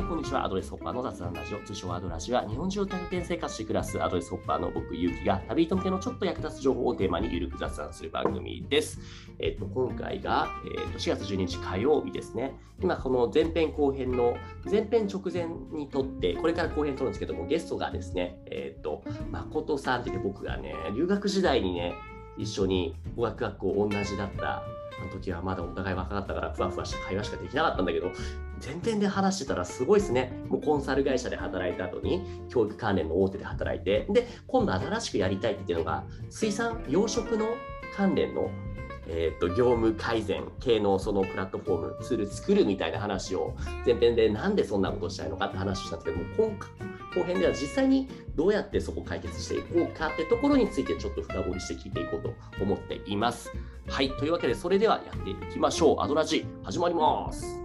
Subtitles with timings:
[0.00, 0.44] い、こんにちは。
[0.44, 8.98] アドレスホッパーの雑談ラジオ、通称アドラジオは、日本中を多拠点生活して暮らすアドレスホッパーの僕、ゆうきが、旅人向けのちょっと役立つ情報をテーマにゆるく雑談する番組です。
[9.38, 12.54] えっと、今回が、えっと、4月12日火曜日ですね。
[12.80, 14.36] 今、この前編後編の、
[14.70, 21.94] 前編直前にとって、これから後編撮るんですけども、ゲストがですね、えっと、誠さんって言って僕がね、留学時代にね、
[22.38, 24.62] 一緒に語学学校同じだった
[25.00, 28.12] あの時はまだお互い若かったからふわふわした会話しかできなかったんだけど
[28.64, 37.46] 前編で話してたらすごいですねもうコンサル会社で働いた後に教育関連の大手で働いてで今度新しくやりたいっていうのが水産養殖の
[37.96, 38.50] 関連の
[39.12, 46.58] えー、と業務改善系のそのプラットフォームツール作るみたいな話を前編でなんでそんなことしたいのかって話をしたんですけども今
[47.16, 53.50] 後編では実際にどうやってそこ解決していこうかってところについてちょっと深掘りして聞いていこうと思っています。
[53.88, 56.00] はい、というわけでそれではやっていきましょう。
[56.00, 57.59] アドラジ始まります。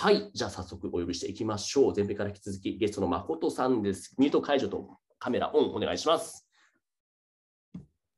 [0.00, 1.92] はい、じゃあ早速お呼びしていきましょう。
[1.94, 4.14] 前編から引き続きゲストの誠さんです。
[4.16, 6.48] ミュート解除とカメラオンお願いします。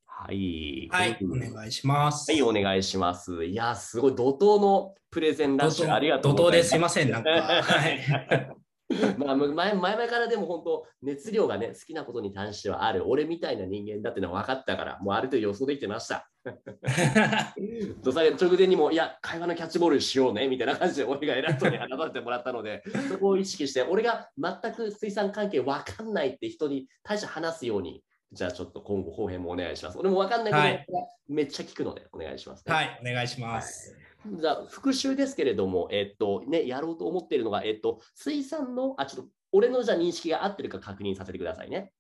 [0.07, 0.89] はい。
[0.93, 2.31] はい、お願いします。
[2.31, 3.45] はい、お願いします。
[3.45, 6.71] いや、すごい怒涛のプレゼンラッシュありがとう怒涛ございます。
[6.71, 7.31] ですいません、なんか。
[7.35, 8.57] はい。
[9.19, 16.29] まあ、前前々からでも本当、熱量がね、好きなことに関してはある、俺みたいな人間だってのは分かったから、もうある程度予想できてました。
[18.03, 29.98] とさ直前にも、いや、会話のキャッチボールしようね、みたいな感じで俺が偉そうに話させてもらったので、 そこを意識して、俺が全く水産関係分かんないって人に対して話すように、じゃあちょっと今後後編もお願いします。
[29.98, 32.75] 俺も分かんないけど、はいめっちゃ聞くのでお願いします、ね。
[32.75, 33.97] はい、お願いします。
[34.25, 41.92] じゃあ復習ですけれども、えっとね、やろうと思っているのが、えっと、水産の、あ、ちょっと、俺のじゃあ認識が合ってるか確認させてくださいね。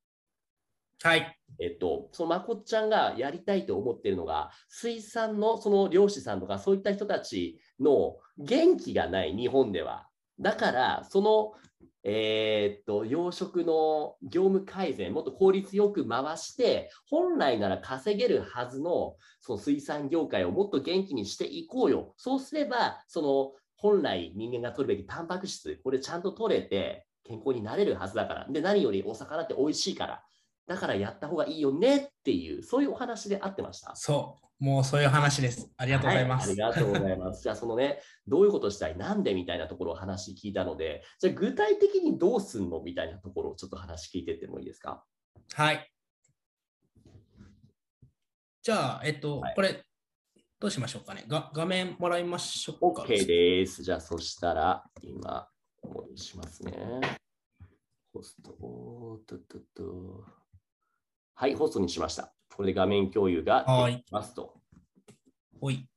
[1.02, 1.36] はい。
[1.58, 10.08] えっと、そのまこっちゃんがやりたいと思っているのが、水産のその漁師さんとか、そういった人たちの元気がない日本では。
[10.38, 11.52] だから、その、
[12.04, 22.14] えーっと、養殖の業務改善、もっと効率よく回して、本来なら稼げるはずのその水産業界をもっと元気にしていこうよ。
[22.16, 28.46] そうすれば、その本来人間が取るべきタンパク質、これちゃんと取れて健康になれるはずだから。
[28.48, 30.24] で、何よりお魚って美味しいから。
[30.66, 33.94] だからやった方がいいよねっていう、そういうお話で合ってました？
[33.96, 35.70] そう、もうそういう話です。
[35.76, 36.50] ありがとうございます。
[36.50, 37.42] はい、ありがとうございます。
[37.44, 45.04] じゃあ、そのね、どういうことしたい、なんでみたいなところを話聞いたので、じゃあ具体的にどうすんのみたいなところをちょっと話聞いてってもいいですか？
[45.54, 45.90] はい。
[48.62, 49.84] じゃあ、えっと、はいこれ、
[50.60, 51.24] どうしましょうかね。
[51.26, 53.02] が画面もらいましょうか。
[53.02, 53.82] OK です。
[53.82, 55.48] じゃあ、そしたら、今、
[55.82, 57.00] お戻ししますね。
[58.12, 60.41] ホスト、おーっとっとっと。
[61.34, 62.32] はい、ホストにしました。
[62.54, 64.54] これで画面共有がはいできますと。
[65.60, 65.88] ほい。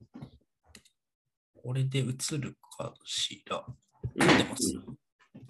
[1.61, 2.03] これで映
[2.37, 3.65] るかしら。
[4.15, 4.79] 見てます。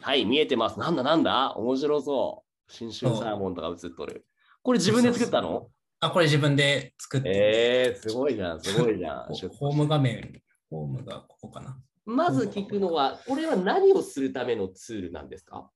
[0.02, 0.80] はい、見えてます。
[0.80, 1.54] なんだなんだ？
[1.56, 2.72] 面白そう。
[2.72, 4.26] 新春サーモンとか映っとる。
[4.64, 5.70] これ自分で作ったの？
[6.00, 7.30] あ、これ自分で作って。
[7.30, 9.28] えー、すごいじゃん、すごいじゃん。
[9.28, 11.78] ホホーム画面、ホームがここかな。
[12.06, 15.70] まず聞くのは、これは何をするためのツールなんですか？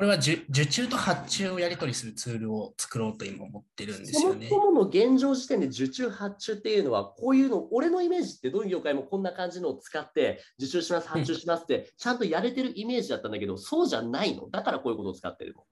[0.00, 4.48] これは受受注と発注をやり取りするツールを作ろうと今思ってるんですそもよね。
[4.48, 14.48] そもの現状時点で受注発注っていうのは、こういうの、俺のイメージってどういう業界もこんな感じのを使って、受注します、発注しますって、ちゃんとやれてるイメージだったんだけど、そうじゃないの？
[14.48, 15.64] だからこういうことを使ってるの？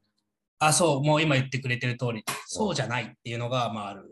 [0.58, 4.04] あ、そう、もう今言ってくれてる通り、そうじゃないっていうのが、まあ、あるん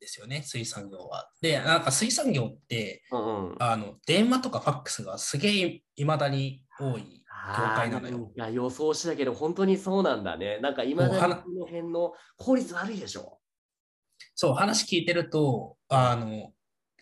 [0.00, 1.28] ですよね、水産業は。
[1.42, 3.56] で、なんか水産業って、うんうん。
[3.58, 7.21] あの電話とかファックスがすげえいまだに多い業
[7.74, 8.32] 界なのよ。
[8.36, 10.58] いや予想してたけど、本当にそうなんだね。
[10.60, 13.38] なんか今だこの辺の効率悪いでしょ？
[14.34, 16.52] そう、話聞いてると、あの、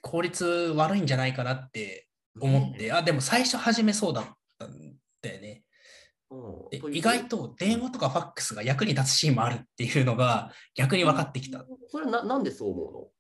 [0.03, 2.09] 効率悪いんじゃないかなって
[2.41, 4.25] 思って、あ、でも最初始めそうだっ
[4.59, 5.65] たんだよね。
[6.91, 11.65] 意外と電話とかファックスが役に立つシーンもあるっていうのが逆に分かってきた。
[11.89, 13.11] それはななんでそう思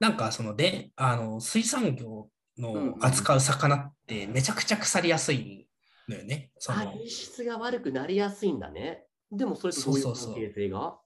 [0.00, 2.28] なんかそのであの水産業
[2.58, 5.68] うんうのん扱う魚ってめちゃくちゃ腐りやすい
[6.08, 6.50] のよね。
[6.58, 9.04] その体質が悪くなりやすいんだね。
[9.30, 10.98] でもそれとどういうそうそうそう関係性が？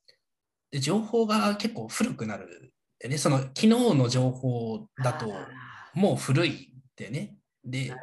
[0.71, 3.19] で情報が結構古くなるでね。
[3.19, 5.49] その昨日の情報だとあ
[5.95, 6.55] もう古いん
[6.97, 7.37] だよね。
[7.67, 7.97] ーでね。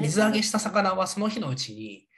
[0.00, 2.08] 水揚げした魚はその日のうちに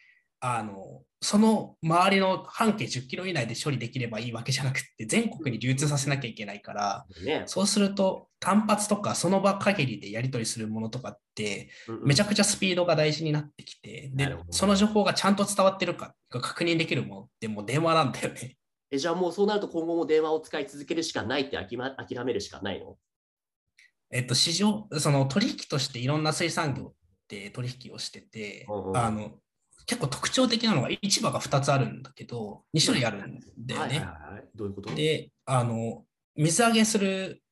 [0.40, 11.70] あのその周りの半径10キロ以内で処理できればいいわけじゃなくて全国に流通させなきゃいけないからね、そうすると単発とかその場限りでやり取りするものとかって
[12.04, 14.52] めちゃくくちゃスピードが大事になってきて、でなるほど。
[14.52, 18.56] その情報がちゃんと伝わってるかが確認できるものってもう電話なんだよね。
[18.90, 22.96] えじゃあもうそうなると今後も電話を使い続けるしかないって諦め諦めるしかないの？
[24.10, 26.92] えっと、市場、その取引としていろんな水産業っ
[27.28, 28.96] て取引をしてて、うんうん。
[28.96, 29.38] あの、
[29.86, 33.86] 結構特徴的なのが市場が2つあるんだけど、2種類あるんだよね。
[33.86, 33.98] はいはい
[34.34, 34.48] はい。
[34.54, 34.94] どういうこと？
[34.94, 36.04] で、あの、
[36.36, 37.42] 水揚げする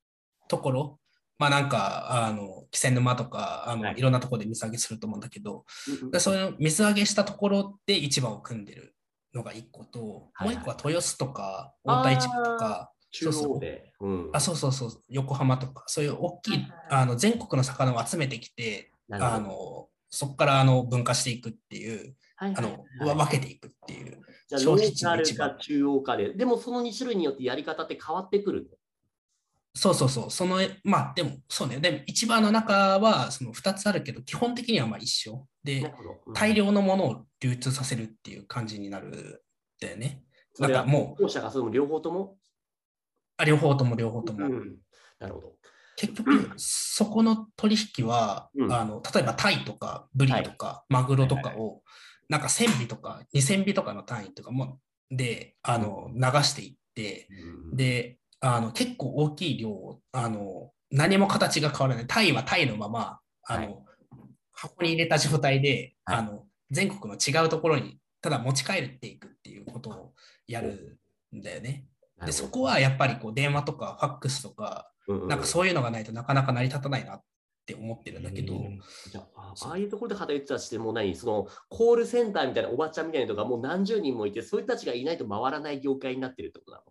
[0.48, 1.00] ところ、
[1.38, 3.94] まあなんか、あの、気仙沼とか、あの、はい。
[3.96, 5.64] い、ろんなところで水揚げすると思うんだけど、
[6.02, 8.94] うんうそういう水揚げしたところで市場を組んでる
[9.32, 10.56] のが1個と、はいはい。
[10.56, 13.92] もう1個は豊洲とか、大田市場とか、中央で。
[14.00, 14.30] うん。
[14.32, 22.68] あ、そうそうそう、横浜とか、そういう大きいあの、全国の魚を集めてきて、あの、そこからあの分化していくっていう、はいはいあの、
[22.98, 24.20] はいわ分けていくっていう。
[24.48, 26.34] じゃあ、ロ消費地ーカルか中央かで。
[26.34, 28.68] でも、その2種類によってやり方って変わってくるの？
[29.74, 35.80] そうそうそう、その、まあでも、そうね、でも市場の中はその2つあるけど、基本的にはまあ一緒で。
[35.80, 39.12] うん大量のものを流通させるっていう感じになるん
[39.80, 40.22] だよね。
[40.58, 42.36] なんかもう両方とも？
[43.36, 44.46] あ両方とも両方とも。
[44.46, 44.76] うん
[45.18, 45.54] なるほど。
[46.00, 48.72] 結局、そこの取引は、うん。
[48.72, 51.82] あの例えばタイとかブリとかマグロとかを、
[52.30, 54.78] なんか1000尾とか2000尾とかの単位とかも
[55.10, 57.28] であの流していって、
[57.70, 57.76] うん。
[57.76, 62.06] であの結構大きい量をあの何も形が変わらない。
[62.06, 63.76] タイはタイのままあの、はい。
[64.52, 66.18] 箱に入れた状態で、はい。
[66.20, 70.12] あの全国の違うところにただ持ち帰っていくっていうことを
[70.46, 70.98] やる
[71.36, 71.84] んだよね。
[72.24, 74.89] でそこはやっぱりこう電話とかファックスとか
[75.28, 77.22] なんかそういうのがないとなかなか成り立たないなっ
[77.66, 78.54] て思ってるんだけど、
[79.10, 86.82] じゃあああいうところで働いてたてもう何そのコールセンターみたいなおばちゃんみたいなのがもう何十人もいてそういう人たちがいないと回らない業界になってるってことな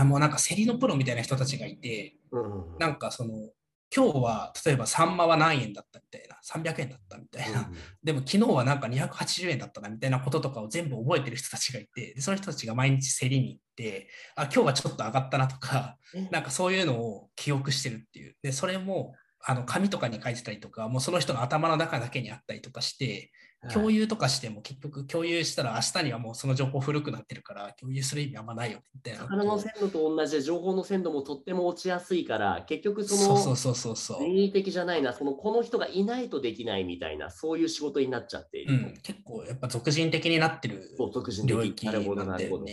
[0.00, 2.78] あもうなんか競りのプロみたいな人たちがいて、の、うんうん。
[2.78, 3.50] なんかその
[3.94, 7.70] 今日は例えばサンマは何円だったみたいな、300円だったみたいな、
[8.02, 16.28] でも昨日はなんか280円だったなみたいなこととかを全部覚えてる人たちがいて、でその人たちが毎日競りに行って、あ、今日はちょっと上がったなとか、うん。
[16.30, 18.36] なんかそういうのを記憶してるっていう。
[18.42, 23.30] で、それもあの紙とかに書いてたりとか、もうその人の頭の中だけにあったりとかして、
[23.72, 29.20] 共有とかしても結局共有したら明日にはもうその情報古くなってるから共有する意味あんまないよねみたいな。
[29.20, 34.28] 魚の鮮度と同じで情報の鮮度もとっても落ちやすいから結局そのそうそうそうそうそう。
[34.28, 38.74] 人為的じゃないなそのこの人がいないとできないみたいなそういう仕事になっちゃっていうる。
[38.92, 42.64] ん、結構やっぱ俗人的になってるそう俗人的領域なんなるほどなだるほど。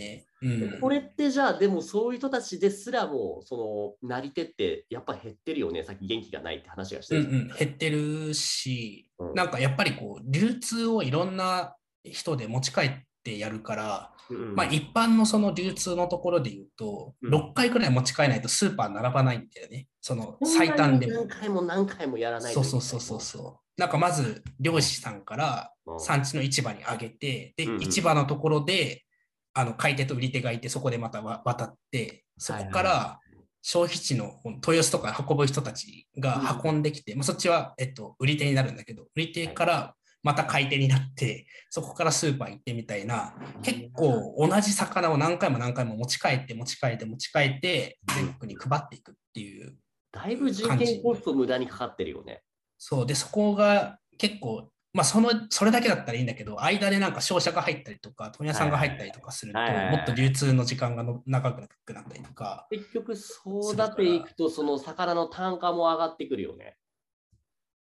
[0.42, 12.90] うん、これってじゃあでもそういう人たちですらもそのなり手ってやっぱ減ってるよねさっき元気がないって話がしてる、うんうん、減ってるし、うんなんかやっぱりこう流通をいろんな人で持ち帰っ
[13.22, 14.54] てやるから、うん。
[14.54, 17.34] まあ、一般のその流通のところで言うと、うん。
[17.34, 19.86] 6回くらい持ち帰らないとスーパー並ばないんだよね。
[20.00, 21.12] その最短でも。
[21.12, 21.28] 何。
[21.28, 23.80] 回も何回もやらないとそうそうそうそうそう。
[23.80, 26.00] なんかまず漁師さんからうん。
[26.00, 29.04] 産地の市場にあげて、で市場のところで
[29.52, 33.20] あの買い手と売り手がいてそこでまたわ渡ってそこかはいら
[33.66, 49.76] 消費地の豊洲とか運ぶ人たちが運んできて、まあ、そっちは、えっと、売り手になるんだけど売り手からまた買い手になってそこからスーパー行ってみたいな結構同じ魚を何回も何回も持ち帰って持ち帰って持ち帰って全国に配っていくっていう
[50.14, 52.42] だいぶ人件コスト無駄にかかってるよね。
[52.78, 53.06] そう。
[53.06, 66.76] で、そこが結構、まあその、それだけだったらいいんだけど、間でなんか商社が入ったりとか、問屋さんが入ったりとかすると、もっと流通の時間がの長くなったりとか、結局そうだっていくとその魚の単価も上がってくるよね。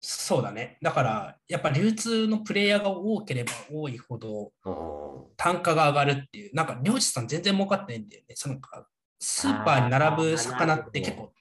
[0.00, 0.76] そうだね。
[0.83, 8.37] だから、やっぱ流通のプレイヤーが多ければ多いほどうん単価が上がるっていう、なんか漁師さん全然儲かってないんだよね。
[8.37, 8.61] その
[9.18, 11.33] スーパーに並ぶ魚って結構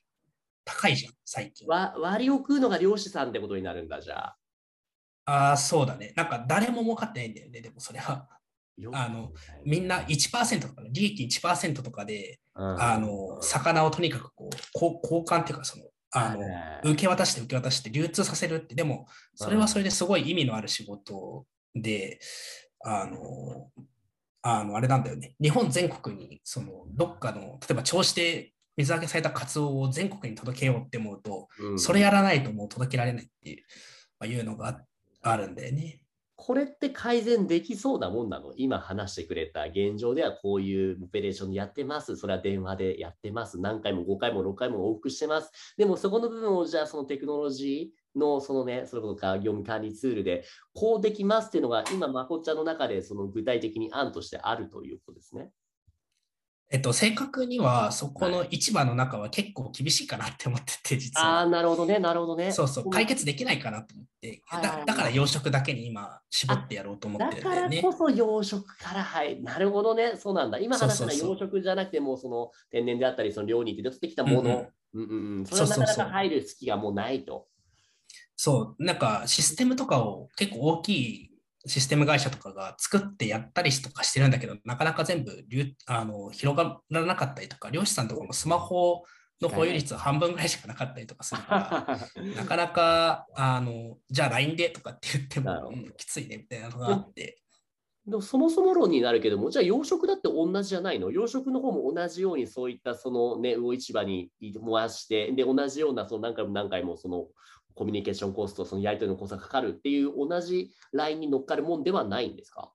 [0.63, 1.67] 高いじゃん、最近。
[1.67, 4.37] わ割りを食うのが漁師さんってことになるんだじゃあ。
[5.27, 6.13] ああ、そうだね。
[6.15, 8.27] なんか誰も儲かってないんだよね、でもそれは。
[8.77, 9.31] よあの
[9.65, 22.19] みんな1%とか、利益1%とかで、うんあの、魚をとにかくこう、交換っていうか、その、あの、受け渡して受け渡して流通させるって、でも、それはそれですごい意味のある仕事で、
[22.83, 23.69] あの、
[24.43, 25.35] あの、あれなんだよね。
[25.41, 33.63] 日本全国に、その、どっかの、例えば銚子で水揚げされたカツオを全国に届けようって思うと、うんそれやらないともう届けられないっていう、
[34.19, 34.71] まあ、いうのがあ
[35.31, 36.01] あるんだよね。
[36.39, 38.53] これって改善できそうなもんなの？
[38.55, 42.15] 今話してくれた現状ではこういうオペレーションやってます。
[42.15, 43.59] それは電話でやってます。
[43.59, 45.51] 何回も5回も6回も往復してます。
[45.77, 50.43] でもそこの部分をじゃあそのテクノロジーのそのね、それこそか業務管理ツールで
[50.75, 55.49] こうできますっていうのが今まこちゃんの中でその具体的に案としてあるということですね。
[56.69, 61.39] えっと、正確には、そこの市場の中は結構厳しいかなって思ってて、実は。
[61.39, 62.51] ああ、なるほどね、なるほどね。
[62.51, 67.97] そうそう、解決できないかなと思って、はいはいはいだだから養殖だけに今、絞ってやろうと思だってるんだよねからこ。
[67.97, 70.59] そ養殖から、はい、なるほどね、そうなんだ。
[70.59, 75.45] 今話したそうそうそう養殖じゃなくても、その天然であったり、その漁に出てきたもの、うんうんうんうんうん。
[75.45, 77.47] それはなかなか入る隙がもうないと。
[78.35, 81.26] そう、なんかシステムとかを結構大きい
[81.67, 85.31] システム会社とかが作ってやったりとかしてるんだけど、なかなか全部
[85.85, 89.03] あの広がらなかったりとか、漁師さんとかもスマホ
[89.41, 97.41] の保有率は半分ぐらいしかなかったりとかするから、なかなか、あの、じゃあ LINE でとかって言っても、うん、きついねみたいなのがあって。
[98.07, 107.27] でもそもそも論になるけども、じゃあ養殖だって同じじゃないの養殖の方も同じようにそういったそのね、魚市場に回して、で、同じようなその何回も何回もその
[107.77, 112.71] コミュニケーションコスト、そのやり取りのコストがかかるっていう同じラインに乗っかるもんではないんですか？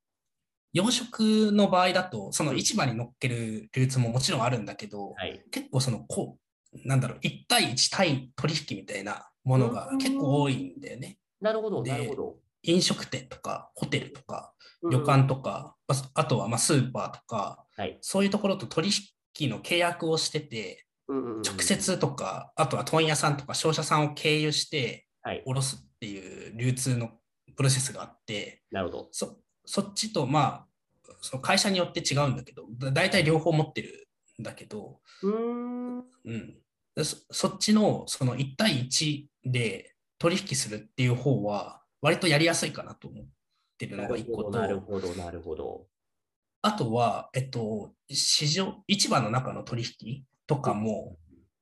[0.73, 6.39] 養殖の場合だと、その市場に乗っける流通ももちろんあるんだけど、はい、結構そのこ
[6.73, 11.19] う、なんだろう、1対1対取引みたいなものが結構多いんだよね。
[11.41, 12.37] なるほど、なるほど。
[12.63, 14.55] 飲食店とかホテルとか
[14.89, 18.89] 旅館とか、うん、あとはまスーパーとか、はい、そういうところと取
[19.39, 20.87] 引の契約をしてて、
[21.43, 25.07] 直接とか、あとは問屋さんとか商社さんを経由して
[25.45, 27.11] 卸すっていう流通の
[27.57, 29.09] プロセスがあって、なるほど。
[29.13, 30.67] そそっちと、まあ、
[31.21, 34.09] その会社によって違うんだけど、大体両方持ってる
[34.41, 35.99] んだけど、うん。
[35.99, 36.59] うん。
[37.05, 43.25] そ、そっちのその1対1で取引するっていう方は、割とやりやすいかなと思っ
[43.79, 45.87] てるのが1個と、なるほど、なるほど。
[46.63, 51.17] あとは、えっと、市場、市場の中の取引とかも、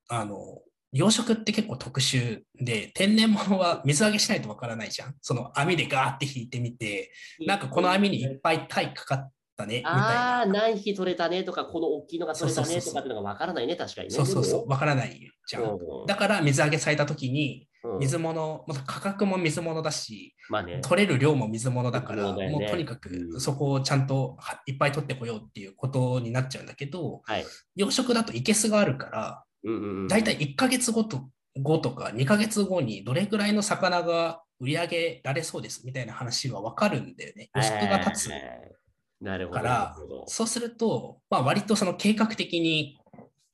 [0.09, 0.61] あの、
[0.91, 5.15] 養殖って結構特殊で、天然物は水揚げしないとわからないじゃん。
[5.21, 7.11] その網でガーって引いてみて、
[7.45, 10.37] なんかこの網にいっぱい貝かかったね、みたいな。
[10.39, 14.13] ああ、何匹取れたねとか、この大きいのが取れたねとかっていうのがわからないね、確かにね。
[14.13, 15.79] そうそうそう、わからないじゃん。
[16.07, 17.69] だから水揚げされた時に、
[17.99, 27.45] 水物、うん、価格も水物だし、まあね、取れる量も水物だから、ね、もうとにかくそこをちゃんといっぱい取ってこようっていうことになっちゃうんだけど、はい、
[27.75, 29.43] 養殖だといけすがあるから、
[30.07, 37.49] 大体1ヶ月後と後とか2ヶ月後にどれぐらいの魚が売り上げられそうですみたいな話は分かるんだよね。
[37.55, 39.95] 予測が立つから、
[40.27, 42.99] そうすると、まあ、割とその計画的に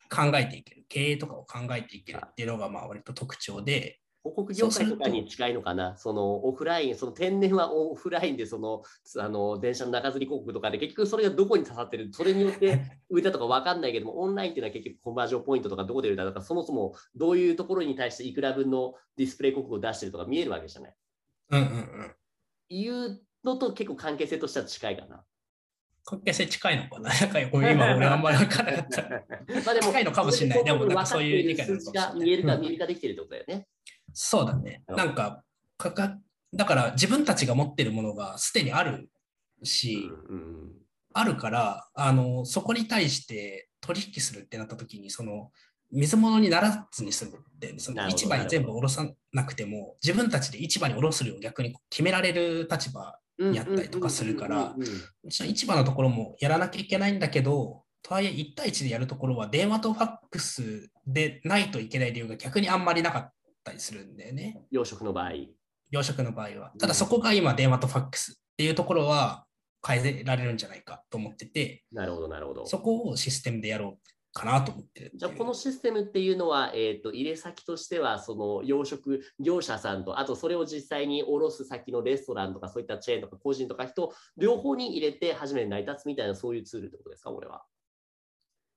[0.09, 3.99] 考えていける、経営とかを考えていけるっていうのがまあ割と特徴で、
[4.31, 8.83] 広告業界とかに近いのかな、そのオフライン、その天然はオフラインでその
[9.17, 20.95] あの電車の中吊り広告とかで結局それがどこに刺さってる、それによって 売れたとか分かんないけども、オンラインっていうのは結局コンバージョンポイントとかどこで売れたとか、そもそもどういうところに対していくら分のディスプレイ広告を出してるとか見えるわけじゃない。
[21.51, 22.15] うんうんうん。
[22.69, 25.23] いうのと結構関係性としては近いかな。
[26.07, 27.09] 関係性近いのかな？
[27.19, 27.69] なんか今俺
[28.05, 29.01] あんまり分からなかった。
[29.65, 30.63] まあでも近いのかもしれない。
[30.63, 33.67] でもなんかそういう理解が見えるか見えるかできてるってことだよね。
[34.13, 34.83] そうだね。
[34.87, 35.43] なんか、
[35.77, 36.17] かか
[36.53, 39.09] だから自分たちが持ってるものがすでにある
[39.63, 40.71] し、うんうん、
[41.13, 45.51] あるから、あの、そこに対して取引するってなった時に、その、
[45.91, 54.75] 水物にならずに済むって、その市場に全部下ろさなくても、自分たちで市場に下ろす量を逆に決められる立場にあったりとかするから、
[55.29, 63.33] 市場のところもやらなきゃいけないんだけど、とはいえ1対1でやるところは電話とファックスでないといけない理由が逆にあんまりなかっ
[63.67, 64.61] たりするんだよね。
[64.71, 65.31] 養殖の場合。
[65.91, 66.71] 養殖の場合は。
[66.79, 69.45] ただそこが今電話とファックスっていうところは
[69.85, 72.65] 変えられるんじゃないかと思ってて、なるほど、なるほど。
[72.65, 74.07] そこをシステムでやろう
[74.37, 87.63] かなと思ってるじゃあこのシステムっていうのは、えーと、入れ先としてはその養殖業者さんとあとそれを実際に卸す先のレストランとかそういったチェーンとか個人とか人両方に入れて初めて成り立つみたいなそういうツールってことですかこれは。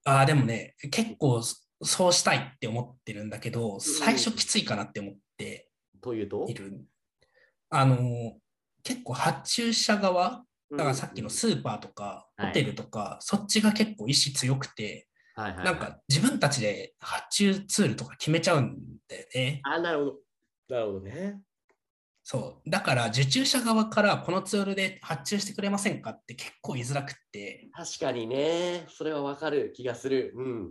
[0.06, 1.42] ああでもね結構
[1.82, 5.68] そうしたいって思ってるんだけど、最初きついかなって思って
[6.48, 6.84] いる。
[7.70, 8.38] あの、
[8.82, 18.76] 結構発注者側、だからさっきのスーパーとか、ホテルとか、はい、そっちが結構意志強くて、はいはいはい、なんか自分たちで発注ツールとか決めちゃうん
[19.08, 19.60] だよね。
[19.64, 20.18] あ、なるほど。
[20.68, 21.40] なるほどね。
[22.22, 22.70] そう。
[22.70, 27.68] だから受注者側からこのツールで発注してくれませんかって結構言いづらくって。
[27.72, 28.84] 確かにね。
[28.88, 30.32] それはわかる気がする。
[30.36, 30.70] うん。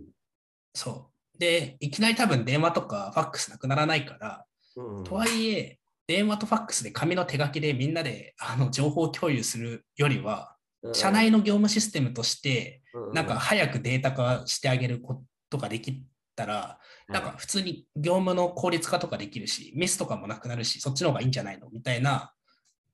[0.74, 1.40] そう。
[1.40, 4.46] で、いきなり多分電話とかファックスなくならないから、
[4.76, 12.82] うん、とはいえ、電話とファックスで紙の手書きでみんなであの情報共有するよりは、うん、社内の業務システムとして、
[13.14, 16.04] なんか早くデータ化してあげることができ
[16.36, 22.34] たら、なんか普通に業務の効率化とかできるし、ミスとかもなくなるし、そっちの方がいいんじゃないのみたいな、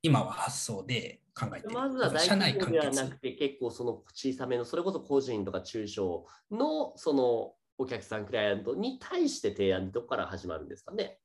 [0.01, 11.20] 今は発想で考えてまずは大企業ではなくて、結構その小さめの、それこそ個人とか中小のそのお客さん、クライアントに対して提案どこから始まるんですかね？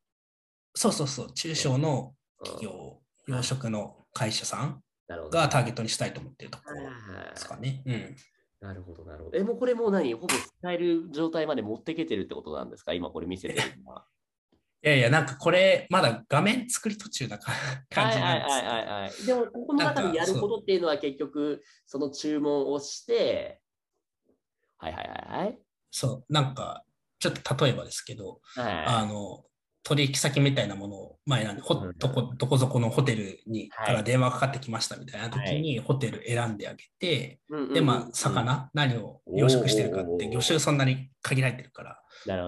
[0.75, 2.15] そうそうそう、中小の
[2.45, 4.83] 企業、養殖の会社さん
[5.31, 6.81] がターゲットにしたいと思ってるところ
[7.31, 7.83] ですかね。
[7.87, 8.17] うん
[8.61, 9.39] なるほど、なるほど。
[9.39, 10.13] え、もうこれもう何？
[10.13, 12.93] ほぼ使える状態まで持ってけてるってことなんですか？
[12.93, 14.05] 今これ見せてるのは。
[14.85, 17.55] いやいや、なんかこれ、まだ画面作り途中な感
[18.13, 19.27] じなんですはいはいはいはいはい。
[19.27, 23.63] でも、ここの中でやることっていうのは結局、その注文をして、
[24.77, 25.59] はいはいはいはい。
[25.91, 26.85] そう、なんか、
[27.19, 29.45] ちょっと例えばですけど、はい、あの、
[29.83, 37.41] 取引先みたいなものを前なんで、ほうんどこどこぞこのホテルにはいから電話かかってきましたみたいな時に、ホテル選んであげて、
[37.73, 41.97] で、まあ、魚、何を養殖してるかって、魚種そんなに限られてるから。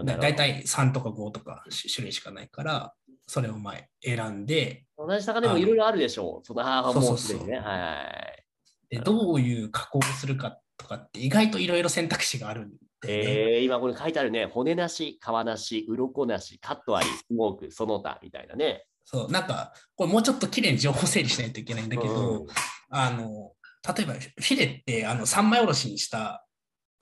[0.04, 2.94] だいたい3とか5とか種類しかないから、
[3.26, 6.46] それを前選んで、同じ魚でもいろいろあるでしょう。
[6.46, 7.56] その、ああ、そうそうそうもうすでにね。
[7.58, 8.42] はいはい。
[8.90, 12.72] でどういう加工をするかとかって意外といろいろ選択肢があるん
[13.06, 14.46] えー、今これ書いてあるね。
[14.46, 18.86] 骨なし、皮なし、鱗なし、カットあり、スモーク、その他みたいなね。
[19.04, 22.46] そう、なんか、これもうちょっときれいに情報整理しないといけないんだけど、うん
[22.90, 23.52] あの、
[23.96, 26.46] 例えばフィレってあの三枚おろしにした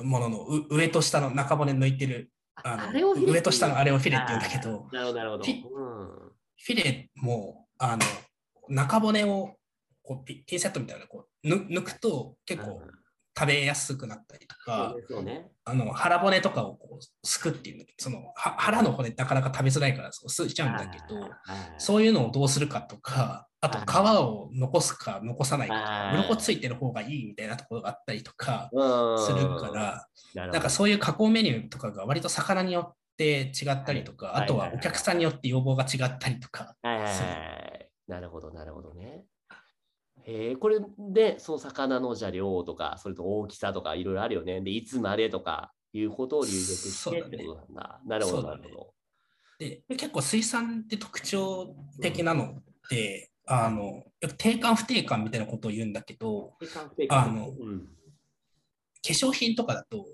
[0.03, 2.31] もののう上と下の中骨抜いてる、
[2.63, 5.45] あの上と下のあれをフィレって言うんだけど、なるほど、なるほど。
[5.45, 8.03] フィレも、あの、
[8.69, 9.57] 中骨を
[10.03, 12.83] こうピピンセットみたいなこうぬ抜くと結構
[13.41, 15.51] 食べやすくなったりとか、ね。
[15.65, 21.31] あの腹骨とかをこうすくっていうのそのは腹の骨なかなか食べづらいからそうすいちゃうんだけど、はい
[21.79, 36.77] そういうのをどうするかとか、あとはい皮を残すか残さないか鱗ついてる方がいいみたいなところがあったりとかうんするから、なんかそういう加工メニューとかが割と魚によって違ったりとか、はいあとはお客さんによって要望が違ったりとか。
[36.83, 39.23] なるほど、なるほどね。
[40.25, 44.61] へえ、これで、その魚のじゃあ量とか、それと大きさとかいろいろあるよね。
[44.61, 48.01] で、いつまでとかいうことを入力してってことなんだ。
[48.07, 48.95] なるほど、なるほど。
[49.59, 54.05] で結構水産って特徴的なのって、あの
[54.39, 56.55] 定款不定款みたいなことを言うんだけど、
[57.11, 57.89] あのうん、化
[59.03, 60.07] 粧品とかだと、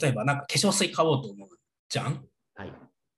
[0.00, 1.48] 例えばなんか化粧水買おうと思う
[1.88, 2.24] じゃん？
[2.54, 2.72] はい。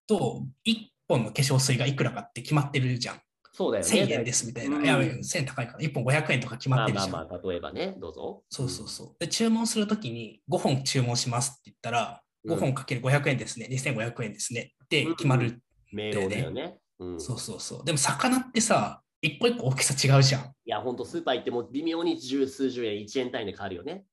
[0.06, 3.20] と、1本の化粧水がいくらかって決まってるじゃん。
[3.56, 3.90] そうだよね。
[3.90, 4.76] 1000円ですみたいな。
[4.76, 7.10] うんいや、1000円高いから、1本500円とか決まってるじゃん。
[7.10, 8.42] まあまあまあ、例えばね、どうぞ。
[8.50, 9.16] そうそうそう。
[9.18, 15.60] で、注文するときに5本注文しますって言ったら、うん5本かける500円ですね、2500円ですねって決まる。
[15.90, 16.78] メールだよね。
[17.00, 17.84] うん、そうそうそう。
[17.84, 20.42] でも、魚ってさ、一個一個大きさ違うじゃん。
[20.42, 24.04] いや、ほんとスーパー行っても微妙に十数十円、1円単位で変わるよね。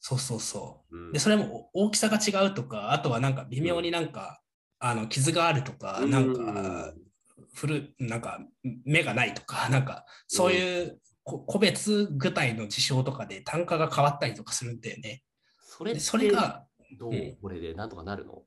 [0.00, 0.96] そうそうそう。
[0.96, 4.40] うんで、それも大きさが違うとか、あとはなんか微妙になんか、
[4.78, 6.94] あの傷があるとか、なんか、
[7.54, 8.40] 古なんか
[8.84, 15.22] 目がないとか、 なんかそういうこ個別具体の事象とかで単価が変わったりとかするんだよね。
[15.60, 16.66] それそれが、
[16.98, 17.36] どう、うん。
[17.40, 18.42] これでなんとかなるの？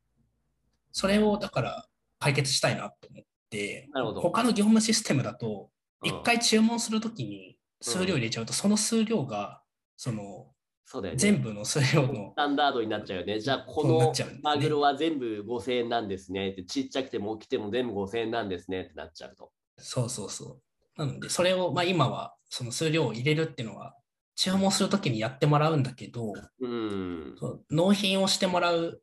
[0.92, 1.88] それをだから
[2.20, 4.22] 解決したいなと思って、なるほど。
[4.22, 5.70] 他の業務システムだと、
[6.04, 6.10] うん。
[6.10, 9.62] 一回注文するときに数量入れちゃうと、その数量が、
[9.98, 10.52] その
[10.86, 11.20] そうだよね。
[11.20, 13.40] 全部の数量スの、タンダードになっちゃうよね。
[13.40, 19.52] じゃあ、このマグロは全部5000円なんですねって、ちっちゃくても大きくても全部5000円なんですねってなっちゃうと。
[19.78, 20.60] そうそうそ
[20.98, 21.00] う。
[21.00, 23.96] なので、それを、まあ今はその数量を入れるっていうのは、
[24.36, 27.36] 注文するときにやってもらうんだけど、うん。
[27.72, 29.02] 納品をしてもらう、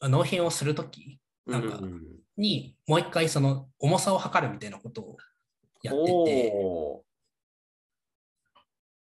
[0.00, 5.16] あ納品をするときなんかうんに、もう一回その重さを測るみたいなことを
[5.82, 7.02] やってて、お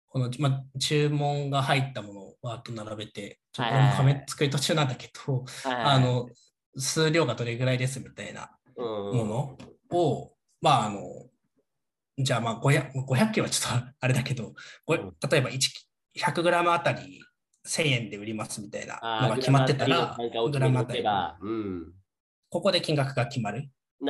[0.08, 3.72] この、まあ、注文が入ったものをわーっと並べて、ちょっと
[4.32, 6.28] 作り途中なんだけど、あの、
[6.76, 9.16] 数量がどれぐらいですみたいなうん。
[9.16, 9.24] も
[9.90, 11.00] のを、まあ、あの、
[12.18, 14.54] じゃあまあ500、500キロはちょっと あれだけど、
[14.88, 15.58] 例えば1
[16.18, 17.20] 100グラムあたり
[17.66, 21.02] 1000円で売りますみたいなのが決まってたら、ググラムあたり。
[22.48, 23.68] ここで金額が決まる。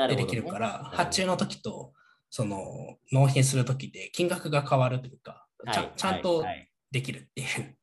[0.09, 0.14] で。
[0.16, 1.92] できるから、発注の時と、
[2.30, 6.45] その、納品する時で金額が変わるというか、ちゃはいちゃんと
[6.90, 7.77] できるっていう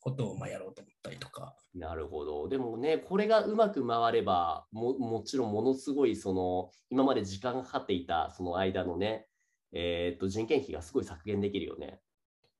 [0.00, 1.54] ことをまあやろうと思ったりとか。
[1.74, 2.48] なるほど。
[2.48, 9.26] でもね、これがうまく回れば、ももちろんものすごい、その、今まで時間がかかっていた、その間のね、
[9.72, 12.00] えーっと、人件費がすごい削減できるよね。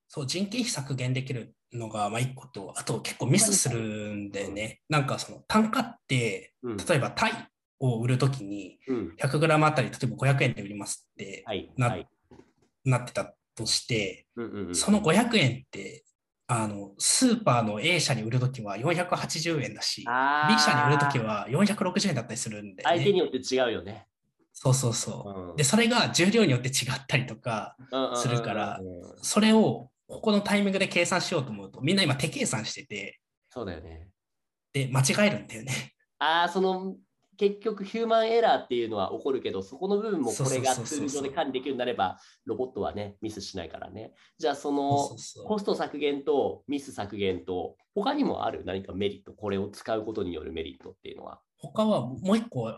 [0.09, 4.81] そう、人件費削減できるのがまあ一個と、あと結構ミスするんだよね。
[4.89, 6.77] なんかその単価って、うん。
[6.77, 7.33] 例えばタイ
[7.81, 9.17] を売るときにうん。
[9.19, 11.73] 100g あたり、例えば500円で売りますってはい。
[11.77, 12.09] な,、はい。
[12.85, 14.27] なってたとして、
[14.73, 16.05] その500円って、
[16.47, 23.19] あの、スーパーの A 社に売るときは480円だし、あ B 社に売るときは、は460円だったりするんで、相手にね。
[23.21, 24.07] よって違うよね。
[24.53, 25.51] そうそうそう。
[25.51, 27.77] うんで、それが重量によって違ったりとか、
[28.17, 28.81] するから
[29.23, 34.09] それをここのタイミングで計算しようと思うと、みんな今手計算してて、そうだよね。
[34.73, 35.95] で、間違えるんだよね。
[36.19, 36.97] ああ、その、
[37.39, 44.13] 結局ヒューマンエラーっていうのは起こるけど、そこの部分もこれがツール上で管理できるようになれば、ロボットはね、ミスしないからね。
[44.39, 44.91] じゃあ、その
[45.47, 48.65] コスト削減とミス削減と、他にもある？
[48.65, 51.41] 何かメリット、これを使うことによるメリットっていうのは。
[51.59, 52.75] 他はもう一個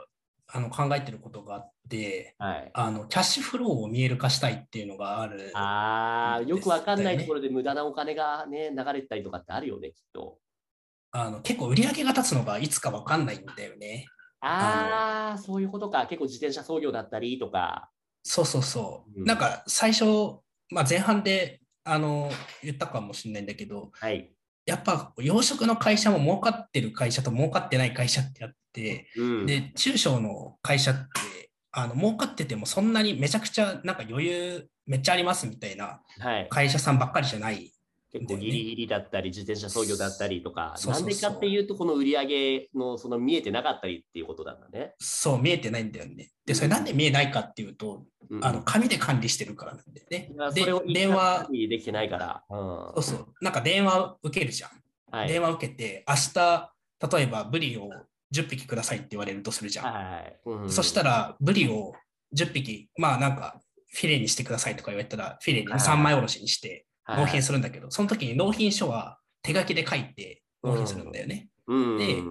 [0.46, 10.38] あの考えてることがあって、はい、あのキャッシュフローを見える化したいっていうのがある、ああ、よくわかんないところで無駄なお金がね、流れたりとかってあるよね、きっと。
[11.12, 14.06] あの結構売り上げが立つのがいつかわかんないんだよね。
[14.44, 16.06] ああ、そういうことか。
[16.06, 17.90] 結構自転車操業だったりとか。
[18.22, 19.20] そうそうそう。
[19.20, 20.04] うん、なんか最初、
[20.70, 22.30] まあ、前半であの
[22.62, 24.32] 言ったかもしれないんだけど、はい、
[24.66, 36.00] やっぱ養殖の会社も儲かってる会社と儲かってない会社ってあって、うん、で中小の会社ってあの儲かっててもそんなにめちゃくちゃなんか余裕めっちゃありますみたいな
[36.48, 37.72] 会社さんばっかりじゃない
[38.14, 44.94] 結構ギリギリだったり、自転車操業だったりとか、なんでかっていうと、この売り上げのその見えてなかったりっていうことなんだね。
[45.00, 46.30] そう、見えてないんだよね。
[46.46, 50.30] で、それなんで見えないかっていうと、うん、あの紙で管理してるからなんだよね。
[50.54, 51.48] で、電話。
[51.50, 52.44] できてないから。
[52.48, 53.26] うん、そうそう。
[53.40, 54.70] なんか電話受けるじゃん。
[55.10, 56.72] はい、電話受けて、明日、
[57.16, 57.90] 例えばブリを
[58.32, 59.92] 10匹くださいって言われるとするじゃん。
[59.92, 61.94] はいうん、そしたら、ブリを
[62.36, 63.60] 10匹、まあなんか、
[63.92, 71.48] フィレにしてくださいとか言われたら、フィレに3枚おろしにして、納品するんだけど、その時に納品書は手書きで書いて納品するんだよね。
[71.98, 72.22] で、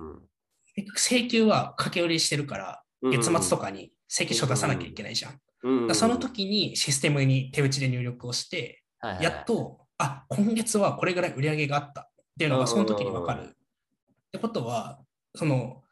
[0.95, 5.39] 請求は掛け売りしてるから、月末とかに請求書出さなきゃいけないじゃん。
[5.93, 8.83] その時にシステムに手打ちで入力をして、
[9.21, 12.01] やっと、あ、今月はこれぐらい売り上げがあった。
[12.01, 13.43] っていうのがその時に分かる。
[13.43, 13.49] っ
[14.31, 14.99] てことは、
[15.35, 15.83] その、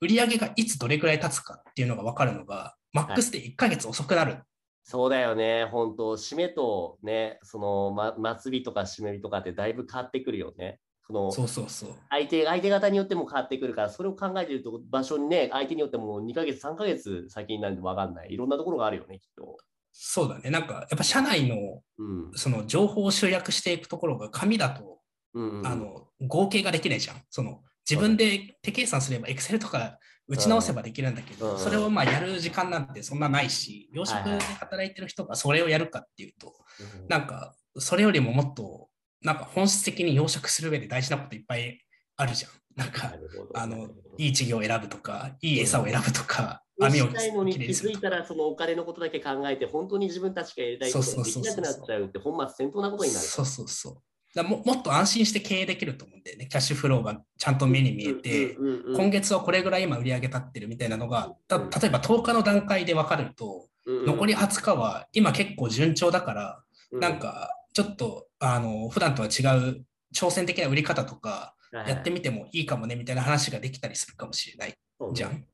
[0.00, 4.38] 売り上げがいつどれぐらい経つかっていうのが分かるのが、マックスで1ヶ月遅くなる
[4.82, 10.80] そうだよね、本当、締めとね、その、ま、末日とか締め日とかってだいぶ変わってくるよね。
[11.06, 19.58] そのそうそうそう相手相手方によっても変わってくるから、それを考えてると、場所にね、相手によっても2ヶ月、3ヶ月先になると分かんない、いろんなところがあるよね、きっと。
[19.92, 21.82] そうだね、なんかやっぱ社内の,、
[22.36, 24.98] その情報を集約していくところが紙だと、
[25.34, 27.16] うんうん、あの合計ができないじゃん。
[27.28, 29.98] その自分で手計算すれば、Excel とか
[30.30, 36.54] 打ち直せばできるんだけど、それをまあやる時間なんてそんなないし、養殖で働いてる人がそれをやるかっていうと、
[37.08, 38.88] なんかそれよりももっと、
[39.22, 41.80] なんか本質的に養殖する上で大事なこといっぱい
[42.16, 42.50] あるじゃん。
[42.76, 43.16] なんか、
[43.54, 53.26] あの、いい稚魚を選ぶとか、いい餌を選ぶとか、網をきれいにする気づいたらそのお金のことだけ考えて、本当に自分たちがやりたいことができなくなっちゃうって本末転倒なことになる。
[53.26, 54.02] そうそうそう。
[54.34, 56.46] だももっと安心して経営できると思うんだよね。
[56.46, 58.56] キャッシュフローがちゃんと目に見えて、
[58.96, 66.62] 今月はこれぐらい今売り上げ立ってるみたいなのが、例えば10日の段階で分かると、残り20日は今結構順調だから、
[66.92, 74.74] なんかちょっとあの普段とは違う挑戦的な売り方とかやってみてもいいかもねみたいな話ができたりするかもしれない
[75.12, 75.44] じゃん。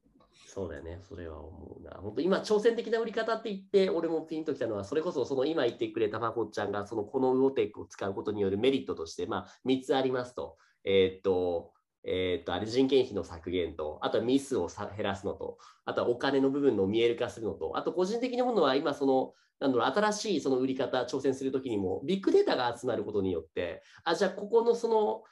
[0.56, 1.90] そうだよね、それは思うな。
[2.00, 10.56] 本当今、挑戦的な売り方って言って、俺もピンときたのは、それこそその今言ってくれたまこちゃんが、そのこのウオテックを使うことによるメリットとして、まあ、3つありますと。
[10.82, 25.22] えー、っと、えー、っと、あれ人件費の削減と、あとはミスを減らすのと、あとはお金の部分の見える化するのと、あと個人的なものは今、その、なんだろう、新しいその売り方、挑戦するときにも、ビッグデータが集まることによって、あ、じゃあここのその、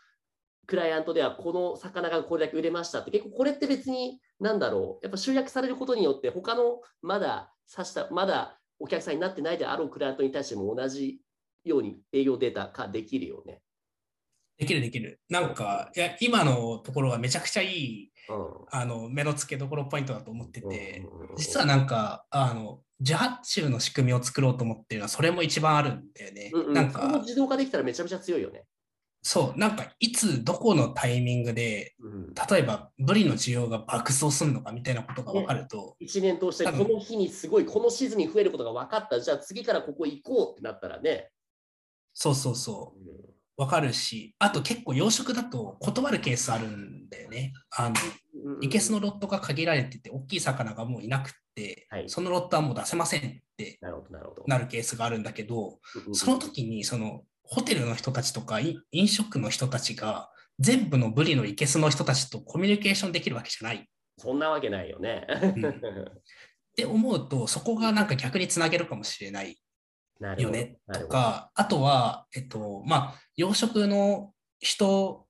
[0.67, 11.19] クライアントではこの魚がこれだけ売れましたって結構これって別に何だろうやっぱ集約されることによって他のまだ指したまだお客さんになってないであろうクライアントに対しても同じ
[11.65, 13.61] ように営業データ化できるよね。
[14.59, 15.21] できるできる。
[15.29, 18.37] なんかいや今のところがめちゃくちゃいい、うん、
[18.71, 21.05] あの目の付けどころポイントだと思ってて、
[21.37, 26.51] 実はなんかあの自発注の仕組みを作ろうと思ってるのはそれも一番あるんだよね。
[26.53, 28.65] うんうん、なんか自動化できたらめちゃめちゃ強いよね。
[29.27, 35.97] そう、なんかいつどこのタイミングで、うん、例えばブリの需要が爆走するのかみたいなことが分かると。
[35.99, 39.19] ね、1年通してこの日にすごい、このシーズンに増えることが分かった。
[39.21, 41.31] じゃあ次からここ行こうってなったらね。
[42.13, 43.25] そうそうそう。
[43.57, 47.55] 分かるし、あと結構養殖だと断るケースあるんだよね。
[47.71, 47.97] あの、
[48.61, 53.23] いけすのロットが限られてて、大きい魚がもういなくて、はい、そのロットはもう出せませんっ
[53.57, 53.79] て
[54.47, 55.79] なるケースがあるんだけど、
[56.13, 58.59] その時にそのホテルの人たちとか
[58.91, 63.89] 飲食の人たちが全部のブリのいけすの人たちとコミュニケーションできるわけじゃない。
[64.19, 65.27] そんなわけないよね。
[65.29, 65.73] うん、っ
[66.77, 69.59] て思うと、そこがなんか逆につなげるかもしれない
[70.39, 70.79] よね。
[70.93, 75.27] とか、あとは、えっと、まあ、養殖の人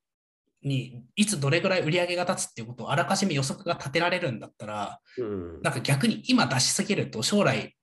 [0.62, 7.74] にいつどれぐらい売り上げが立つっていうことをあらかじめ予測が立てられるんだったら、うん、なんか逆に今出しすぎると将来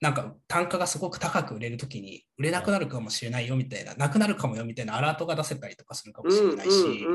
[0.00, 7.06] なんか単価がすごく高く売れるときに売れなくなるかもしれないよみたいな、なくなるかもよみたいなアラートが出せたりとかするかもしれないし、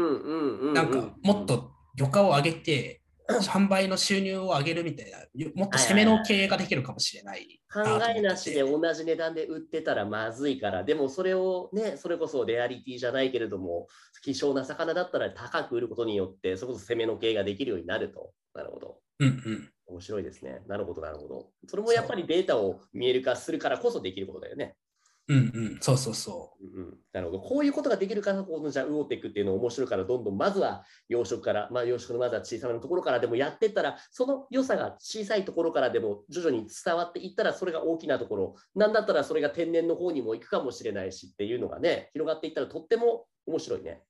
[0.73, 5.17] なんかもっと魚価を上げて、販売の収入を上げるみたいな、
[5.55, 7.81] もっと攻めの経営ができるかもしれない考
[8.15, 13.87] えなしで同じ値段で売ってたらまずいから、でもそれをね、それこそレアリティじゃないけれども、
[14.21, 18.31] 希少な魚だったら高く売ることによって、それこそ攻めの経営ができるようになると。
[18.53, 18.99] なるほど。
[19.19, 19.69] うんうん。
[19.87, 20.61] 面白いですね。
[20.67, 21.51] なるほど、なるほど。
[21.67, 24.75] それもやっぱりデータを見える化するからこそできることだよね。
[25.27, 26.81] うんうん、そうそうそう。
[26.81, 27.39] うん、なるほど。
[27.39, 44.03] こういうことができるからこそ、じゃあ、ウオーテックっていうの面白いから、どんどんまずは養殖から、まあ、養殖のまずは小さなところからでもやってったら、その良さが小さいところからでも徐々に伝わっていったら、それが大きなところ、なんだったらそれが天然の方にも行くかもしれないしっていうのがね、広がっていったらとっても面白いね。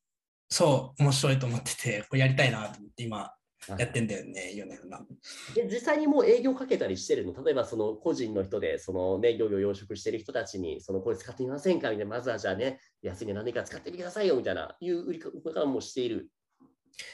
[0.50, 3.32] そう、面白いと思ってて、これやりたいなと思って今、
[3.78, 5.06] やってんだよね、4年な。
[5.56, 7.44] で実際にもう営業かけたりしてるの。
[7.44, 11.90] 例えばその個人の人で、そのね、漁業養殖してる人たちに、そのこれ使ってみませんか？
[11.90, 14.36] みたいな、まずはじゃあね、安い値段でか使ってみてくださいよ。
[14.36, 16.30] みたいな、いう売り方もしている。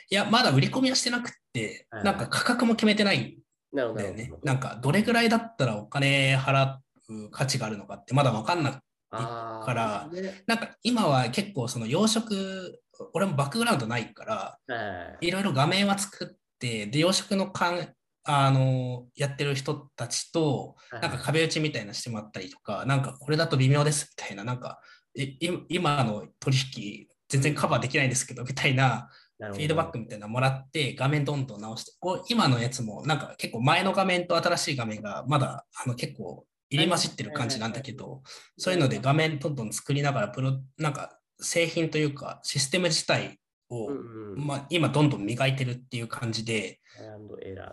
[0.09, 4.31] いや、まだ売り込みはしてなくて、なんか価格も決めてないんだよね。
[4.43, 6.75] なんかどれぐらいだったらお金払
[7.09, 8.73] う価値があるのかってまだ分かんない
[9.11, 12.71] から、ね、なんか今は結構その養殖
[13.13, 17.93] 俺もバックグラウンドないから、いろいろ画面は作っ、で、養殖のかん
[18.23, 24.79] あのやってる人たちと、なんか壁打ちみたいなしてもらったりとか、なんかこれだと微妙ですみたいな、なんか
[25.69, 38.21] 今の取引全然カバーできないんですけど、みたいなフィードバックみたいなのもらって、画面どんどん直して、こう今のやつもなんか結構前の画面と新しい画面がまだあの結構入り混じってる感じなんだけど、
[38.57, 43.39] そういうので画面どんどん作りながら、プロなんか製品というかシステム自体
[43.71, 46.79] を、うんうん、まあ、今どんどん磨いてるっていう感じで、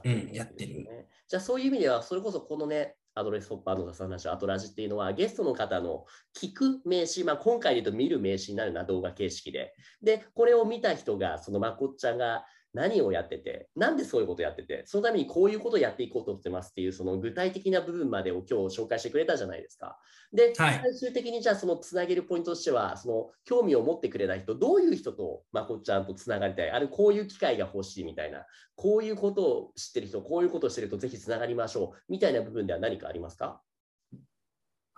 [0.05, 0.89] うん、やってる。
[1.29, 6.07] じゃあそういう意味では、それこそこのね、アドレスホッパーの話、アトラジっていうのは、ゲストの方の
[6.41, 9.75] 聞く名詞、まあ、今回で言うと見る名詞になるな、動画形式で。
[10.03, 19.99] で、これを見た人が、そのまこっちゃんが何をやってて、なんでそういうことやってて、そのためにこういうことをやっていこうと思ってますっていう、その具体的な部分までを今日紹介してくれたじゃないですか。
[20.33, 33.63] で、はい、最終的にじゃあそのつなげるポイントとしては、その興味を持ってくれた人、どういう人とまこっちゃんとつながりたい、あるこういう機会が欲しいみたいな、こういうことを知ってる人、こういうことをしてるとぜひつながりましょうみたいな部分では何かありますか？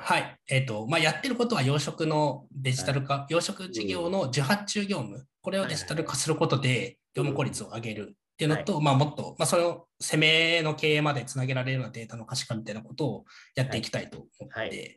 [0.03, 0.37] はい。
[0.49, 14.97] えっ、ー、と、まあ、やってることは養殖のデジタル化、はい、養殖事業の受発注業務、これをデジタル化することで業務効率を上げるっていうのと、はい、まあ、もっと、まあ、それを攻めの経営までつなげられるようなデータの可視化みたいなことをやっていきたいと思って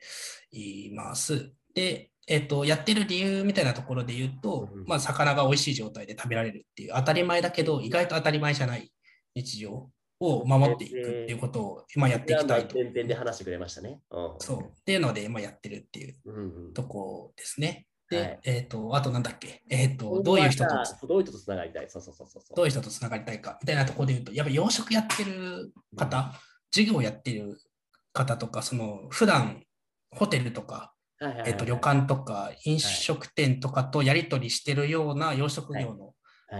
[0.52, 0.92] い。
[0.94, 1.34] ます。
[1.34, 8.90] はいはい、で、えっ、ー、と、やってる理由みたいなところで言うと、うん、まあ、魚が美味しい状態で食べられるっていう当たり前だけど、意外と当たり前じゃない
[9.36, 9.90] 日常
[10.24, 12.76] を守っていくっていうことを今やっていきたいと。
[12.76, 14.00] 点々で話してくれましたね。
[14.40, 14.60] そう。
[14.62, 17.88] っていうので今やってるっていうとこですね。
[18.10, 20.76] で、はい、えっ、ー、と、あとなんだっけ、えっ、ー、と、どういう人と、
[21.08, 21.90] どういう人とつながりたい？
[21.90, 22.56] そうそうそうそう。
[22.56, 26.34] どういう人とつながりたいかみたいなところで言うと、やっぱ養殖やってる方、
[26.72, 27.60] 授業やってる
[28.12, 29.64] 方とか、その、普段
[30.12, 30.94] ホテルとか、
[31.46, 36.14] えっと、旅館とか飲食店とかとやり取りしてるような養殖業の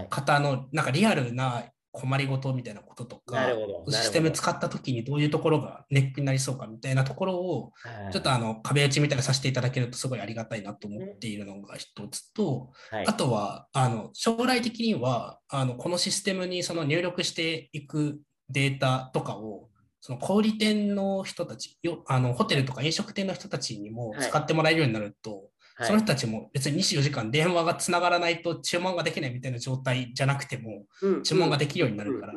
[0.08, 3.46] 方の、なんかリアルな困りごとみたいなこととか、
[3.88, 7.72] システム使った時にどういうところがネックになりそうかみたいなところを、
[8.10, 12.72] ちょっとあの壁打ちみたいなさせていただけるとすごいありがたいなと思っているのが一つと、
[13.06, 19.68] あとはあの将来的にはあのこのシステムにその入力していくデータとかを
[20.00, 25.48] その小売店の人たちよあのホテルとか飲食店の人たちにも使ってもらえるようになると、
[25.80, 30.86] その人たちも別に24時間電話がつながらないと注文ができないみたいな状態じゃなくても、
[31.22, 32.34] 注文ができるようになるから、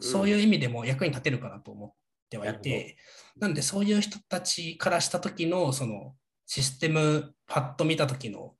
[0.00, 1.92] そういう意味でも役に立てるかなと思っ
[2.30, 2.96] てはいて、
[3.38, 6.14] なんでそういう人たちからした時のその
[6.46, 8.54] システムパッと見た時の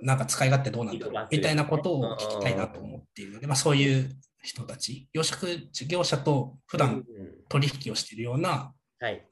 [0.00, 4.10] なんか使い勝手どうなんだろうみたいなことを聞きたいなと思っているので、まあ、そういう
[4.42, 7.04] 人たち、養殖事業者と普段
[7.48, 8.72] 取引をしているような、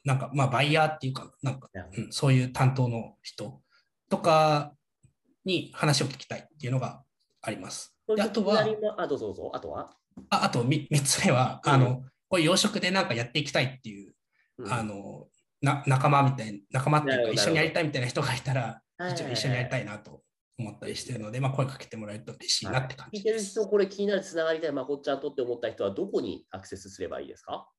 [0.03, 3.61] なんかまあバイヤーっていうか、なんか、うん、そういう担当の人
[4.11, 4.73] とか
[5.45, 7.01] に話を聞きたいっていうのが
[7.41, 7.97] あります。
[8.15, 8.63] であとは、
[8.97, 9.51] あどうぞどうぞ。
[9.55, 9.89] あとは？
[10.29, 14.13] ああと 3, 3つ目は、うん、あのこういう養殖でなんかやっていきたいっていう、
[14.57, 15.27] うん、あの
[15.61, 20.21] な仲間みたいな、仲間っていうか一緒にやりたいみたいな人がいたら、一緒にやりたいなと
[20.59, 23.45] 思ったりしてるので、まあ、声かけてもらえると嬉しいなって感じです。
[23.45, 27.69] 聞いてる人、これ気になるつながりたい、まこっちゃんとって思った人はどこにアクセスすればいいですか？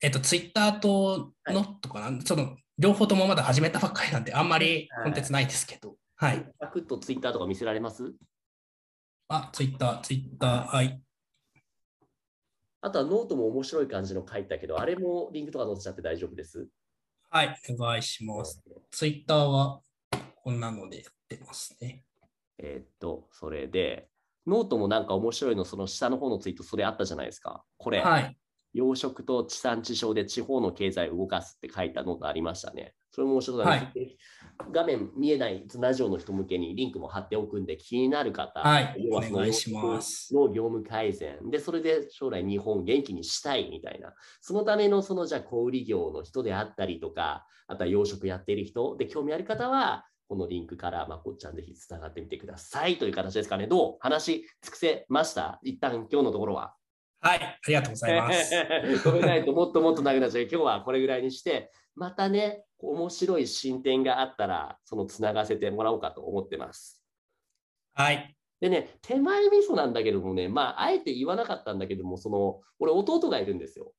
[0.00, 5.94] えっと、ツイッターとのとかな、はい、その両方ともまだ始めたばっかりなんで、あんまりコンテンツないですけど。
[6.16, 6.44] はい。
[6.60, 8.12] サクッとツイッターとか見せられます？
[9.28, 11.00] あ、ツイッター、ツイッター、はい。
[12.80, 16.66] あとはノートも面白い感じの書いたけど、あれもリンクとか載せちゃって大丈夫です？
[17.30, 18.60] はい、お願いします。
[18.90, 19.80] ツイッターは
[20.34, 22.02] こんなのでやってますね。
[22.58, 24.08] えー、っと、それで、
[24.44, 27.62] ノートもなんか面白いの、その下の方のツイート、それあったじゃないですか。
[27.78, 28.36] これ、はい。
[28.72, 32.94] 養殖と地産地消で地方の経済を動かすって書いたノートありましたね。
[33.10, 34.16] それも面白かったです、
[34.72, 38.96] 画面見えないラジオの人向けにリンクも貼っておくんで、気になる方、はい。
[38.98, 40.34] 要はそのお願いします。
[40.34, 41.50] の業務改善。
[41.50, 48.96] で、それで将来日本元気にしたいみたいな、そのためのそのじゃあ小売業の人であったりとか、あとは養殖やっている人。
[48.96, 53.66] で興味ある方は、このリンクからまこっちゃんぜひつながってみてくださいという形ですかね。
[53.66, 53.96] どう？
[54.00, 55.60] 話尽くせました？
[55.62, 56.74] 一旦今日のところは。
[57.22, 57.40] はい。
[57.40, 58.52] ありがとうございます。
[59.04, 60.42] ごめんないともっともっと長くなっちゃう。
[60.42, 67.00] 今日はこれぐらいにして、またね、面白い進展があったら、そのつながせてもらおうかと思ってます。
[67.94, 68.36] はい。
[68.60, 73.92] でね、手前味噌なんだけどもね、まあ、あえて言わなかったんだけども、その、俺、弟がいるんですよ。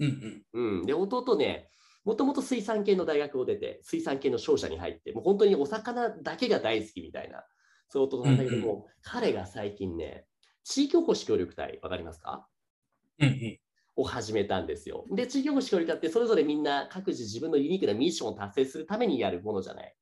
[0.00, 0.78] うんうん。
[0.78, 0.86] うん。
[0.86, 1.68] で、弟ね、
[2.04, 7.44] もともと水産系の大学を出て、水産系の商社に入って、もう本当にお魚だけが大好きみたいな、
[7.88, 10.26] そういう弟なんだけども、うん彼が最近ね、
[10.68, 12.48] 地域おこし協力隊、わかりますか？
[13.20, 13.58] うんうん。
[13.94, 15.04] を始めたんですよ。
[15.12, 19.94] で、地域おこし協力隊ってそれぞれみんな各自自分のユニークなミッションを達成するためにやるものじゃない。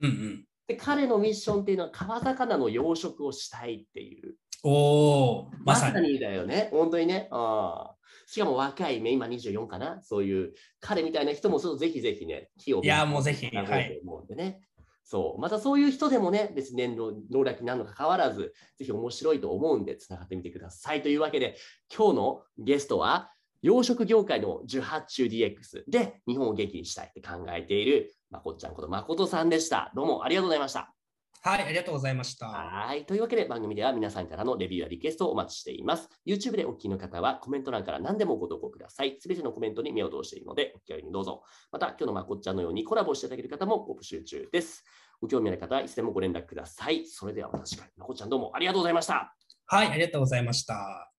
[0.00, 0.44] うんうん。
[0.66, 4.36] で、彼のミッションっていうのは川魚の養殖をしたいっていう。
[4.62, 6.14] おー、ままささに。
[6.14, 6.70] にだよね。
[6.72, 7.28] 本当にね。
[7.30, 10.00] あーしかも若いね、今24かな？
[10.02, 14.60] そういう彼みたいな人もそうぜひぜひね、木をいやもうぜひなろうと思うんでね。
[15.10, 15.40] そう。
[15.40, 21.02] またそういう人でもね、別に年の能力になるのかかわらず、ぜひ面白いと思うんで、つながってみてください。
[21.02, 21.56] というわけで、
[21.92, 29.90] 今日のゲストは、養殖業界の18中 DX で日本を元気にしたいって考えている、まこっちゃんことまことさんでした。
[29.96, 30.99] どうもありがとうございました。
[31.42, 32.48] はい、ありがとうございました。
[32.48, 33.06] はい。
[33.06, 36.10] というわけで番組では皆さんからのレビューやリクエストをお待ちしています。
[36.26, 39.16] YouTube でお聞きの方はコメント欄から何でもご投稿ください。
[39.18, 41.42] すべてのコメントに目を通しているのでお気軽にどうぞ。
[41.72, 44.84] また今日のまこっちゃんのようにコラボしていただける方もご募集中です。
[45.22, 47.06] ご興味ある方はいつでもご連絡ください。
[47.06, 49.34] それでは私からまこっちゃんどうもありがとうございました。
[49.64, 51.10] はい、ありがとうございました。